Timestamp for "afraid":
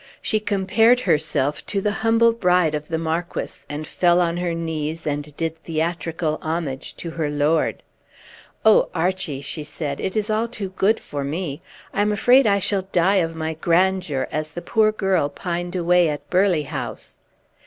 12.11-12.47